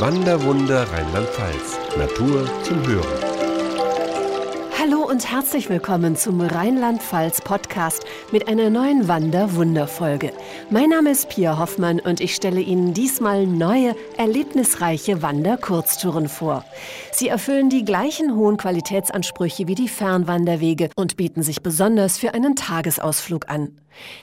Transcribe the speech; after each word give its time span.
Wanderwunder 0.00 0.88
Rheinland-Pfalz. 0.90 1.78
Natur 1.96 2.50
zum 2.64 2.84
Hören. 2.84 3.06
Hallo 4.76 5.08
und 5.08 5.30
herzlich 5.30 5.70
willkommen 5.70 6.16
zum 6.16 6.40
Rheinland-Pfalz-Podcast 6.40 8.04
mit 8.32 8.48
einer 8.48 8.70
neuen 8.70 9.06
Wander-Wunder-Folge. 9.06 10.32
Mein 10.68 10.90
Name 10.90 11.12
ist 11.12 11.28
Pia 11.28 11.58
Hoffmann 11.58 12.00
und 12.00 12.20
ich 12.20 12.34
stelle 12.34 12.60
Ihnen 12.60 12.92
diesmal 12.92 13.46
neue, 13.46 13.94
erlebnisreiche 14.16 15.22
Wander-Kurztouren 15.22 16.28
vor. 16.28 16.64
Sie 17.12 17.28
erfüllen 17.28 17.70
die 17.70 17.84
gleichen 17.84 18.34
hohen 18.34 18.56
Qualitätsansprüche 18.56 19.68
wie 19.68 19.76
die 19.76 19.88
Fernwanderwege 19.88 20.90
und 20.96 21.16
bieten 21.16 21.44
sich 21.44 21.62
besonders 21.62 22.18
für 22.18 22.34
einen 22.34 22.56
Tagesausflug 22.56 23.48
an. 23.48 23.78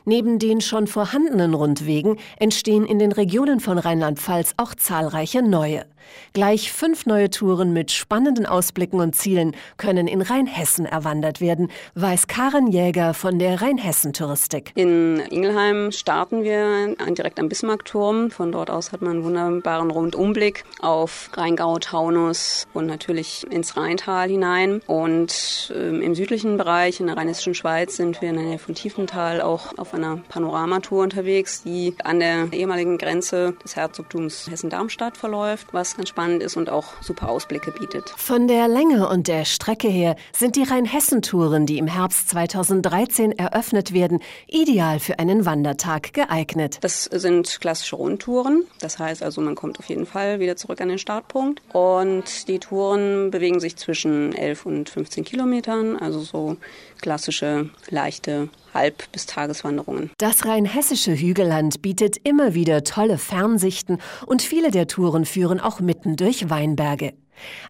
Neben 0.05 0.39
den 0.39 0.61
schon 0.61 0.87
vorhandenen 0.87 1.53
Rundwegen 1.53 2.17
entstehen 2.39 2.85
in 2.85 2.99
den 2.99 3.11
Regionen 3.11 3.59
von 3.59 3.77
Rheinland-Pfalz 3.77 4.53
auch 4.57 4.75
zahlreiche 4.75 5.41
neue. 5.41 5.85
Gleich 6.33 6.71
fünf 6.71 7.05
neue 7.05 7.29
Touren 7.29 7.73
mit 7.73 7.91
spannenden 7.91 8.45
Ausblicken 8.45 8.99
und 8.99 9.15
Zielen 9.15 9.55
können 9.77 10.07
in 10.07 10.21
Rheinhessen 10.21 10.85
erwandert 10.85 11.41
werden, 11.41 11.69
weiß 11.95 12.27
Karen 12.27 12.67
Jäger 12.67 13.13
von 13.13 13.39
der 13.39 13.61
Rheinhessen-Touristik. 13.61 14.71
In 14.75 15.19
Ingelheim 15.29 15.91
starten 15.91 16.43
wir 16.43 16.95
direkt 17.13 17.39
am 17.39 17.49
Bismarckturm. 17.49 18.31
Von 18.31 18.51
dort 18.51 18.69
aus 18.69 18.91
hat 18.91 19.01
man 19.01 19.11
einen 19.11 19.23
wunderbaren 19.23 19.91
Rundumblick 19.91 20.63
auf 20.79 21.29
Rheingau, 21.33 21.79
Taunus 21.79 22.67
und 22.73 22.85
natürlich 22.85 23.45
ins 23.49 23.77
Rheintal 23.77 24.29
hinein. 24.29 24.81
Und 24.87 25.73
ähm, 25.75 26.01
im 26.01 26.15
südlichen 26.15 26.57
Bereich, 26.57 26.99
in 26.99 27.07
der 27.07 27.17
Rheinhessischen 27.17 27.53
Schweiz, 27.53 27.97
sind 27.97 28.21
wir 28.21 28.29
in 28.29 28.35
der 28.35 28.45
Nähe 28.45 28.59
von 28.59 28.75
Tiefenthal 28.75 29.41
auch 29.41 29.60
auch 29.61 29.77
auf 29.77 29.93
einer 29.93 30.17
Panoramatour 30.29 31.03
unterwegs, 31.03 31.63
die 31.63 31.93
an 32.03 32.19
der 32.19 32.51
ehemaligen 32.51 32.97
Grenze 32.97 33.53
des 33.63 33.75
Herzogtums 33.75 34.49
Hessen-Darmstadt 34.49 35.17
verläuft, 35.17 35.67
was 35.71 35.95
ganz 35.95 36.09
spannend 36.09 36.43
ist 36.43 36.57
und 36.57 36.69
auch 36.69 37.01
super 37.01 37.29
Ausblicke 37.29 37.71
bietet. 37.71 38.09
Von 38.17 38.47
der 38.47 38.67
Länge 38.67 39.07
und 39.09 39.27
der 39.27 39.45
Strecke 39.45 39.87
her 39.87 40.15
sind 40.35 40.55
die 40.55 40.63
Rheinhessen-Touren, 40.63 41.65
die 41.65 41.77
im 41.77 41.87
Herbst 41.87 42.29
2013 42.29 43.31
eröffnet 43.37 43.93
werden, 43.93 44.19
ideal 44.47 44.99
für 44.99 45.19
einen 45.19 45.45
Wandertag 45.45 46.13
geeignet. 46.13 46.79
Das 46.81 47.05
sind 47.05 47.59
klassische 47.61 47.95
Rundtouren. 47.95 48.63
Das 48.79 48.99
heißt 48.99 49.23
also, 49.23 49.41
man 49.41 49.55
kommt 49.55 49.79
auf 49.79 49.85
jeden 49.85 50.05
Fall 50.05 50.39
wieder 50.39 50.55
zurück 50.55 50.81
an 50.81 50.89
den 50.89 50.99
Startpunkt. 50.99 51.61
Und 51.73 52.47
die 52.47 52.59
Touren 52.59 53.31
bewegen 53.31 53.59
sich 53.59 53.75
zwischen 53.75 54.33
11 54.33 54.65
und 54.65 54.89
15 54.89 55.23
Kilometern, 55.23 55.97
also 55.97 56.21
so 56.21 56.57
klassische, 57.01 57.69
leichte 57.89 58.49
Halb- 58.73 59.11
bis 59.11 59.25
Tageswanderungen. 59.25 60.11
Das 60.17 60.45
rheinhessische 60.45 61.13
Hügelland 61.15 61.81
bietet 61.81 62.17
immer 62.23 62.53
wieder 62.53 62.83
tolle 62.83 63.17
Fernsichten 63.17 63.99
und 64.25 64.41
viele 64.41 64.71
der 64.71 64.87
Touren 64.87 65.25
führen 65.25 65.59
auch 65.59 65.79
mitten 65.79 66.15
durch 66.15 66.49
Weinberge. 66.49 67.13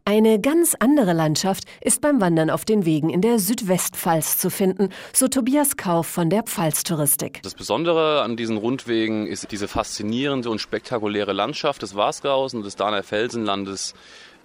Eine 0.06 0.40
ganz 0.40 0.76
andere 0.80 1.14
Landschaft 1.14 1.64
ist 1.82 2.02
beim 2.02 2.20
Wandern 2.22 2.50
auf 2.50 2.66
den 2.66 2.86
Wegen 2.86 3.10
in 3.10 3.22
der 3.22 3.40
Südwestpfalz 3.40 4.38
zu 4.38 4.50
finden, 4.50 4.90
so 5.14 5.28
Tobias 5.28 5.78
Kauf 5.78 6.08
von 6.08 6.30
der 6.30 6.44
Pfalztouristik. 6.44 7.42
Das 7.44 7.54
Besondere 7.54 8.22
an 8.22 8.38
diesen 8.38 8.58
Rundwegen 8.58 9.28
ist 9.28 9.52
diese 9.52 9.68
faszinierende 9.68 10.50
und 10.50 10.60
spektakuläre 10.60 11.34
Landschaft 11.34 11.82
des 11.82 11.96
Wasgaus 11.96 12.54
und 12.54 12.64
des 12.64 12.76
Dahner 12.76 13.04
Felsenlandes 13.04 13.94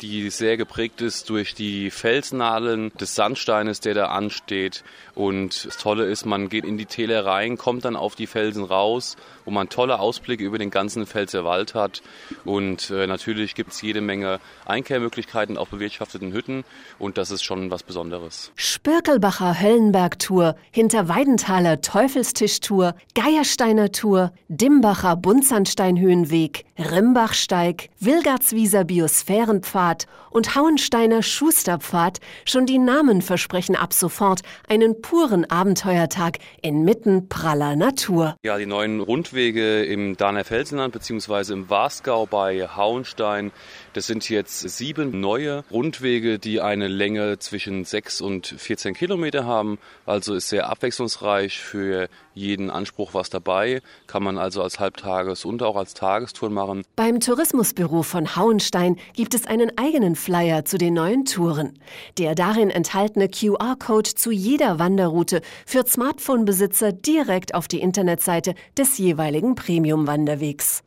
die 0.03 0.31
sehr 0.31 0.57
geprägt 0.57 1.01
ist 1.01 1.31
durch 1.31 1.55
die 1.55 1.91
Felsnadeln 1.91 2.93
des 3.01 3.15
Sandsteines, 3.15 3.81
der 3.81 3.95
da 3.95 4.07
ansteht. 4.07 4.85
Und 5.15 5.65
das 5.65 5.79
Tolle 5.79 6.05
ist, 6.05 6.27
man 6.27 6.49
geht 6.49 6.65
in 6.65 6.77
die 6.77 6.87
Täler 6.87 7.25
rein, 7.25 7.57
kommt 7.57 7.85
dann 7.85 7.97
auf 7.97 8.15
die 8.15 8.27
Felsen 8.27 8.65
raus, 8.65 9.17
wo 9.45 9.51
man 9.51 9.69
tolle 9.71 9.99
Ausblicke 9.99 10.45
über 10.45 10.59
den 10.59 10.71
ganzen 10.71 11.07
Pfälzer 11.07 11.45
hat. 11.47 12.03
Und 12.45 12.91
äh, 12.91 13.07
natürlich 13.07 13.55
gibt 13.55 13.73
es 13.73 13.81
jede 13.81 14.01
Menge 14.01 14.41
Einkehrmöglichkeiten 14.67 15.57
auf 15.57 15.71
bewirtschafteten 15.71 16.33
Hütten. 16.33 16.65
Und 16.99 17.17
das 17.17 17.31
ist 17.31 17.43
schon 17.43 17.71
was 17.71 17.83
Besonderes. 17.83 18.53
Spirkelbacher 18.57 19.61
Höllenberg-Tour, 19.61 20.57
Hinterweidenthaler 20.71 21.81
Teufelstisch-Tour, 21.81 22.95
Geiersteiner 23.15 23.93
Tour, 23.93 24.33
Dimbacher 24.49 25.17
Buntsandsteinhöhenweg, 25.17 26.66
Rimbachsteig, 26.79 27.91
Wilgartswieser 28.01 28.85
Biosphärenpfad, 28.85 30.03
Pfad 30.03 30.07
und 30.31 30.55
Hauensteiner 30.55 31.23
Schusterpfad, 31.23 32.21
schon 32.45 32.67
die 32.67 32.79
Namen 32.79 33.23
versprechen 33.23 33.75
ab 33.75 33.95
sofort 33.95 34.43
einen 34.69 35.01
puren 35.01 35.51
Abenteuertag 35.51 36.39
inmitten 36.61 37.29
praller 37.29 37.75
Natur. 37.75 38.37
Ja, 38.45 38.59
die 38.59 38.67
neuen 38.67 39.01
Rundwege 39.01 39.85
im 39.85 40.17
Dahner 40.19 40.45
Felsenland 40.45 40.93
bzw. 40.93 41.55
im 41.55 41.71
Wasgau 41.71 42.27
bei 42.27 42.69
Hauenstein, 42.69 43.51
das 43.95 44.07
sind 44.07 44.29
jetzt 44.29 44.61
sieben 44.61 45.21
neue 45.21 45.65
Rundwege, 45.71 46.39
die 46.39 46.61
eine 46.61 46.87
Länge 46.87 47.39
zwischen 47.39 47.87
sechs 47.87 48.21
und 48.21 48.47
14 48.47 48.93
Kilometer 48.93 49.47
haben. 49.47 49.79
Also 50.05 50.35
ist 50.35 50.51
sehr 50.51 50.69
abwechslungsreich 50.69 51.59
für 51.59 52.11
jeden 52.35 52.69
Anspruch 52.69 53.15
was 53.15 53.31
dabei. 53.31 53.81
Kann 54.07 54.23
man 54.23 54.37
also 54.37 54.63
als 54.63 54.79
Halbtages- 54.79 55.47
und 55.47 55.63
auch 55.63 55.77
als 55.77 55.95
Tagestour 55.95 56.51
machen. 56.51 56.66
Beim 56.97 57.21
Tourismusbüro 57.21 58.03
von 58.03 58.37
Hauenstein 58.37 58.97
gibt 59.15 59.35
es 59.35 59.47
einen 59.47 59.77
eigenen 59.77 60.17
Flyer 60.17 60.65
zu 60.65 60.79
den 60.79 60.95
neuen 60.95 61.25
Touren. 61.25 61.79
Der 62.19 62.35
darin 62.35 62.71
enthaltene 62.71 63.29
QR-Code 63.29 64.15
zu 64.15 64.31
jeder 64.31 64.79
Wanderroute 64.79 65.43
führt 65.67 65.89
Smartphone-Besitzer 65.89 66.93
direkt 66.93 67.55
auf 67.55 67.69
die 67.69 67.81
Internetseite 67.81 68.55
des 68.77 68.99
jeweiligen 68.99 69.55
Premium-Wanderwegs. 69.55 70.86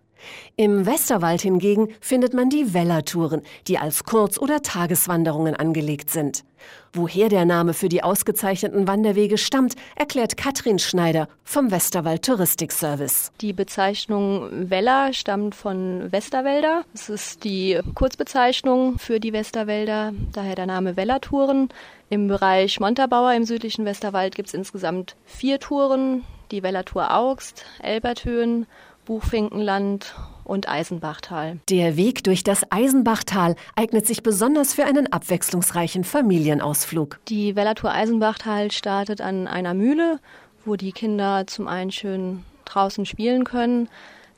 Im 0.56 0.86
Westerwald 0.86 1.42
hingegen 1.42 1.90
findet 2.02 2.34
man 2.34 2.50
die 2.50 2.74
Wellertouren, 2.74 3.42
die 3.68 3.78
als 3.78 4.04
Kurz- 4.04 4.38
oder 4.38 4.62
Tageswanderungen 4.62 5.56
angelegt 5.56 6.10
sind. 6.10 6.44
Woher 6.92 7.30
der 7.30 7.46
Name 7.46 7.74
für 7.74 7.88
die 7.88 8.04
ausgezeichneten 8.04 8.88
Wanderwege 8.88 9.38
stammt, 9.38 9.76
erklärt 9.96 10.38
Katrin 10.38 10.80
Schneider 10.80 11.28
vom 11.44 11.72
Westerwald 11.72 12.26
Touristikservice. 12.26 13.32
Die 13.42 13.54
Bezeichnung 13.54 14.70
Weller 14.70 15.14
stammt 15.14 15.56
von 15.56 16.12
Westerwälder. 16.12 16.84
Es 16.94 17.10
ist 17.10 17.44
die 17.44 17.80
Kurzbezeichnung 17.94 18.98
für 18.98 19.20
die 19.20 19.34
Westerwälder, 19.34 20.14
daher 20.34 20.56
der 20.56 20.66
Name 20.66 20.98
Wellertouren. 20.98 21.70
Im 22.10 22.28
Bereich 22.28 22.80
Montabaur 22.80 23.34
im 23.34 23.46
südlichen 23.46 23.86
Westerwald 23.86 24.36
gibt 24.36 24.48
es 24.48 24.56
insgesamt 24.56 25.16
vier 25.26 25.60
Touren. 25.60 26.24
Die 26.52 26.64
Wellertour 26.64 27.16
Augst, 27.16 27.66
Elberthöhen, 27.84 28.66
Buchfinkenland 29.10 30.14
und 30.44 30.70
Eisenbachtal. 30.70 31.58
Der 31.68 31.98
Weg 31.98 32.24
durch 32.24 32.44
das 32.44 32.72
Eisenbachtal 32.72 33.56
eignet 33.76 34.06
sich 34.06 34.22
besonders 34.22 34.76
für 34.76 34.86
einen 34.86 35.12
abwechslungsreichen 35.12 36.04
Familienausflug. 36.04 37.20
Die 37.28 37.56
Wellertour 37.56 37.92
Eisenbachtal 37.92 38.70
startet 38.70 39.20
an 39.20 39.48
einer 39.48 39.74
Mühle, 39.74 40.20
wo 40.64 40.76
die 40.76 40.92
Kinder 40.92 41.48
zum 41.48 41.68
einen 41.68 41.92
schön 41.92 42.44
draußen 42.66 43.08
spielen 43.08 43.46
können. 43.46 43.90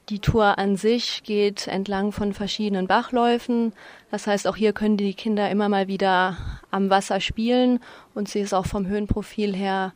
Die 0.07 0.19
Tour 0.19 0.57
an 0.57 0.77
sich 0.77 1.23
geht 1.23 1.67
entlang 1.67 2.13
von 2.13 2.31
verschiedenen 2.31 2.88
Bachläufen. 2.88 3.73
Das 4.09 4.25
heißt, 4.25 4.47
auch 4.47 4.55
hier 4.55 4.71
können 4.71 4.95
die 4.95 5.15
Kinder 5.15 5.49
immer 5.49 5.67
mal 5.67 5.89
wieder 5.89 6.38
am 6.71 6.89
Wasser 6.89 7.19
spielen 7.19 7.81
und 8.15 8.29
sie 8.29 8.39
ist 8.39 8.53
auch 8.53 8.67
vom 8.67 8.88
Höhenprofil 8.88 9.53
her 9.53 9.91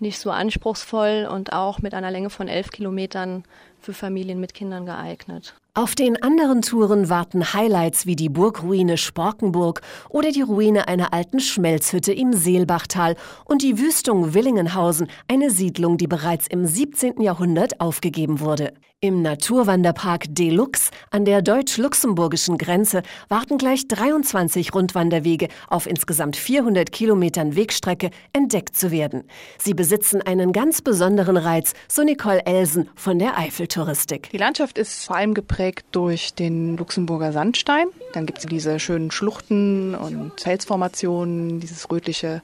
nicht 0.00 0.18
so 0.18 0.30
anspruchsvoll 0.30 1.28
und 1.30 1.52
auch 1.52 1.80
mit 1.80 1.94
einer 1.94 2.10
Länge 2.10 2.30
von 2.30 2.48
elf 2.48 2.70
Kilometern 2.70 3.44
für 3.80 3.92
Familien 3.92 4.40
mit 4.40 4.54
Kindern 4.54 4.86
geeignet. 4.86 5.54
Auf 5.74 5.94
den 5.94 6.20
anderen 6.20 6.62
Touren 6.62 7.08
warten 7.08 7.52
Highlights 7.52 8.04
wie 8.04 8.16
die 8.16 8.28
Burgruine 8.28 8.96
Sporkenburg 8.96 9.80
oder 10.08 10.32
die 10.32 10.42
Ruine 10.42 10.88
einer 10.88 11.12
alten 11.12 11.38
Schmelzhütte 11.38 12.12
im 12.12 12.32
Seelbachtal 12.32 13.14
und 13.44 13.62
die 13.62 13.78
Wüstung 13.78 14.34
Willingenhausen, 14.34 15.06
eine 15.28 15.50
Siedlung, 15.50 15.96
die 15.96 16.08
bereits 16.08 16.48
im 16.48 16.66
17. 16.66 17.20
Jahrhundert 17.20 17.80
aufgegeben 17.80 18.40
wurde. 18.40 18.72
Im 19.00 19.22
Naturwanderpark 19.22 20.24
Deluxe 20.28 20.90
an 21.12 21.24
der 21.24 21.40
deutsch-luxemburgischen 21.40 22.58
Grenze 22.58 23.02
warten 23.28 23.56
gleich 23.56 23.86
23 23.86 24.74
Rundwanderwege 24.74 25.46
auf 25.68 25.86
insgesamt 25.86 26.34
400 26.34 26.90
Kilometern 26.90 27.54
Wegstrecke 27.54 28.10
entdeckt 28.32 28.74
zu 28.74 28.90
werden. 28.90 29.22
Sie 29.56 29.74
besitzen 29.74 30.20
einen 30.20 30.52
ganz 30.52 30.82
besonderen 30.82 31.36
Reiz, 31.36 31.74
so 31.86 32.02
Nicole 32.02 32.44
Elsen 32.44 32.90
von 32.96 33.20
der 33.20 33.38
Eifeltouristik. 33.68 34.30
Die 34.30 34.38
Landschaft 34.38 34.78
ist 34.78 35.04
vor 35.04 35.16
allem 35.16 35.34
geprägt 35.34 35.86
durch 35.92 36.32
den 36.32 36.76
Luxemburger 36.76 37.32
Sandstein. 37.32 37.86
Dann 38.14 38.24
gibt 38.24 38.38
es 38.38 38.46
diese 38.46 38.80
schönen 38.80 39.10
Schluchten 39.10 39.94
und 39.94 40.32
Felsformationen, 40.40 41.60
dieses 41.60 41.90
rötliche 41.90 42.42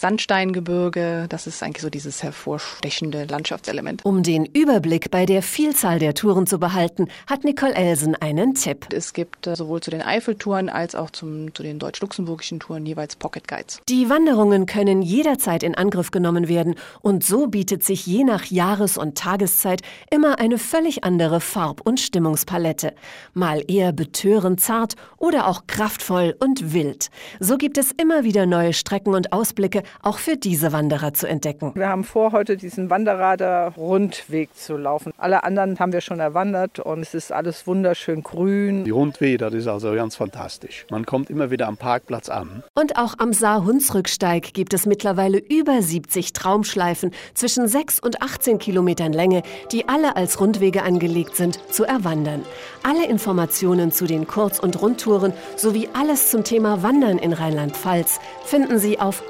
Sandsteingebirge. 0.00 1.26
Das 1.28 1.46
ist 1.46 1.62
eigentlich 1.62 1.82
so 1.82 1.90
dieses 1.90 2.22
hervorstechende 2.22 3.24
Landschaftselement. 3.24 4.04
Um 4.04 4.22
den 4.22 4.44
Überblick 4.44 5.10
bei 5.10 5.26
der 5.26 5.42
Vielzahl 5.42 5.98
der 5.98 6.14
Touren 6.14 6.46
zu 6.46 6.58
behalten, 6.58 7.08
hat 7.26 7.44
Nicole 7.44 7.74
Elsen 7.74 8.14
einen 8.14 8.54
Tipp. 8.54 8.86
Es 8.92 9.12
gibt 9.12 9.46
äh, 9.46 9.56
sowohl 9.56 9.80
zu 9.80 9.90
den 9.90 10.02
Eifeltouren 10.02 10.68
als 10.68 10.94
auch 10.94 11.10
zum, 11.10 11.54
zu 11.54 11.62
den 11.62 11.78
deutsch-luxemburgischen 11.78 12.60
Touren 12.60 12.84
jeweils 12.86 13.16
Pocket 13.16 13.48
Guides. 13.48 13.80
Die 13.88 14.10
Wanderungen 14.10 14.66
können 14.66 15.02
jederzeit 15.02 15.62
in 15.62 15.74
Angriff 15.74 16.10
genommen 16.10 16.48
werden 16.48 16.74
und 17.00 17.24
so 17.24 17.46
bietet 17.46 17.82
sich 17.82 18.06
je 18.06 18.24
nach 18.24 18.44
Jahres- 18.44 18.98
und 18.98 19.16
Tageszeit 19.16 19.82
immer 20.10 20.38
eine 20.38 20.58
völlig 20.58 21.04
andere 21.04 21.40
Farb- 21.40 21.80
und 21.84 22.00
Stimmungspalette. 22.00 22.94
Mal 23.32 23.62
eher 23.66 23.92
betörend 23.92 24.60
zart 24.60 24.94
oder 25.16 25.48
auch 25.48 25.66
kraftvoll 25.66 26.36
und 26.38 26.72
wild. 26.72 27.08
So 27.40 27.56
gibt 27.56 27.78
es 27.78 27.92
immer 27.92 28.24
wieder 28.24 28.46
neue 28.46 28.72
Strecken 28.72 29.14
und 29.14 29.32
Ausblicke 29.32 29.82
auch 30.02 30.18
für 30.18 30.36
diese 30.36 30.72
Wanderer 30.72 31.14
zu 31.14 31.26
entdecken. 31.26 31.72
Wir 31.74 31.88
haben 31.88 32.04
vor, 32.04 32.32
heute 32.32 32.56
diesen 32.56 32.90
Wanderrader-Rundweg 32.90 34.54
zu 34.54 34.76
laufen. 34.76 35.12
Alle 35.18 35.44
anderen 35.44 35.78
haben 35.78 35.92
wir 35.92 36.00
schon 36.00 36.20
erwandert 36.20 36.78
und 36.78 37.00
es 37.00 37.14
ist 37.14 37.32
alles 37.32 37.66
wunderschön 37.66 38.22
grün. 38.22 38.84
Die 38.84 38.90
Rundwege, 38.90 39.38
das 39.38 39.54
ist 39.54 39.66
also 39.66 39.92
ganz 39.94 40.16
fantastisch. 40.16 40.86
Man 40.90 41.06
kommt 41.06 41.30
immer 41.30 41.50
wieder 41.50 41.66
am 41.68 41.76
Parkplatz 41.76 42.28
an. 42.28 42.62
Und 42.74 42.96
auch 42.96 43.14
am 43.18 43.32
Saar-Hunsrücksteig 43.32 44.54
gibt 44.54 44.74
es 44.74 44.86
mittlerweile 44.86 45.38
über 45.38 45.82
70 45.82 46.32
Traumschleifen 46.32 47.10
zwischen 47.34 47.68
6 47.68 48.00
und 48.00 48.22
18 48.22 48.58
Kilometern 48.58 49.12
Länge, 49.12 49.42
die 49.72 49.88
alle 49.88 50.16
als 50.16 50.40
Rundwege 50.40 50.82
angelegt 50.82 51.36
sind, 51.36 51.60
zu 51.72 51.84
erwandern. 51.84 52.42
Alle 52.82 53.06
Informationen 53.06 53.92
zu 53.92 54.06
den 54.06 54.26
Kurz- 54.26 54.58
und 54.58 54.80
Rundtouren 54.80 55.32
sowie 55.56 55.88
alles 55.92 56.30
zum 56.30 56.44
Thema 56.44 56.82
Wandern 56.82 57.18
in 57.18 57.32
Rheinland-Pfalz 57.32 58.20
finden 58.44 58.78
Sie 58.78 59.00
auf 59.00 59.22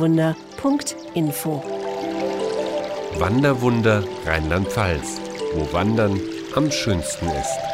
wanderwunder.info. 0.00 1.62
Wanderwunder 3.18 4.04
Rheinland-Pfalz, 4.26 5.20
wo 5.54 5.72
Wandern 5.72 6.20
am 6.54 6.70
schönsten 6.70 7.26
ist. 7.28 7.65